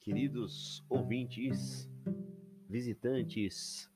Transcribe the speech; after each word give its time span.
queridos 0.00 0.84
ouvintes, 0.88 1.90
visitantes 2.68 3.90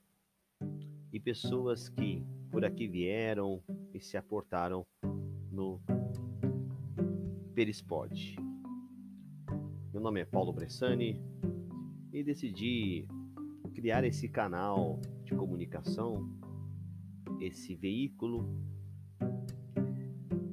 e 1.12 1.18
pessoas 1.18 1.88
que 1.88 2.22
por 2.50 2.64
aqui 2.64 2.86
vieram 2.86 3.62
e 3.94 4.00
se 4.00 4.16
aportaram 4.16 4.86
no 5.50 5.80
Perispod. 7.54 8.36
Meu 9.92 10.02
nome 10.02 10.20
é 10.20 10.24
Paulo 10.24 10.52
Bressani 10.52 11.22
e 12.12 12.22
decidi 12.22 13.06
criar 13.74 14.04
esse 14.04 14.28
canal 14.28 15.00
de 15.24 15.34
comunicação, 15.34 16.30
esse 17.40 17.74
veículo 17.74 18.48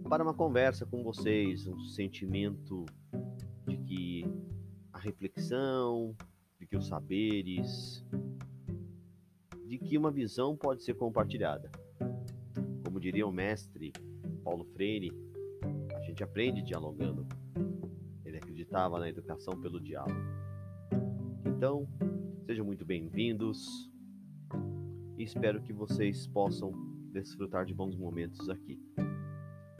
para 0.09 0.23
uma 0.23 0.33
conversa 0.33 0.85
com 0.85 1.03
vocês, 1.03 1.67
um 1.67 1.79
sentimento 1.79 2.85
de 3.67 3.77
que 3.77 4.54
reflexão, 5.05 6.15
de 6.59 6.65
que 6.65 6.75
os 6.75 6.87
saberes, 6.87 8.03
de 9.67 9.77
que 9.77 9.97
uma 9.97 10.11
visão 10.11 10.57
pode 10.57 10.83
ser 10.83 10.95
compartilhada. 10.95 11.69
Como 12.83 12.99
diria 12.99 13.27
o 13.27 13.31
mestre 13.31 13.93
Paulo 14.43 14.65
Freire, 14.73 15.11
a 15.95 16.01
gente 16.01 16.23
aprende 16.23 16.63
dialogando. 16.63 17.27
Ele 18.23 18.37
acreditava 18.37 18.99
na 18.99 19.07
educação 19.07 19.59
pelo 19.61 19.79
diálogo. 19.79 20.19
Então, 21.45 21.87
sejam 22.45 22.65
muito 22.65 22.83
bem-vindos 22.83 23.91
e 25.17 25.23
espero 25.23 25.61
que 25.61 25.71
vocês 25.71 26.25
possam 26.27 26.71
desfrutar 27.11 27.63
de 27.65 27.75
bons 27.75 27.95
momentos 27.95 28.49
aqui. 28.49 28.81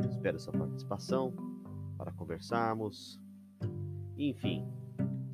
Espero 0.08 0.40
sua 0.40 0.54
participação 0.54 1.34
para 1.98 2.12
conversarmos, 2.12 3.20
enfim, 4.18 4.66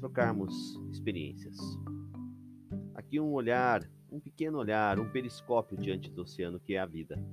trocarmos 0.01 0.75
experiências. 0.91 1.55
Aqui 2.95 3.19
um 3.19 3.31
olhar, 3.33 3.87
um 4.11 4.19
pequeno 4.19 4.57
olhar, 4.57 4.99
um 4.99 5.07
periscópio 5.11 5.77
diante 5.77 6.09
do 6.09 6.23
oceano 6.23 6.59
que 6.59 6.73
é 6.73 6.79
a 6.79 6.87
vida. 6.87 7.23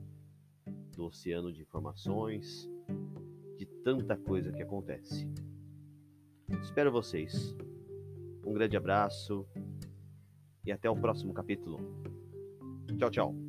Do 0.94 1.06
oceano 1.06 1.50
de 1.50 1.62
informações, 1.62 2.68
de 3.56 3.64
tanta 3.82 4.18
coisa 4.18 4.52
que 4.52 4.62
acontece. 4.62 5.26
Espero 6.60 6.92
vocês. 6.92 7.56
Um 8.44 8.52
grande 8.52 8.76
abraço 8.76 9.46
e 10.66 10.70
até 10.70 10.90
o 10.90 10.96
próximo 10.96 11.32
capítulo. 11.32 11.78
Tchau, 12.98 13.10
tchau. 13.10 13.47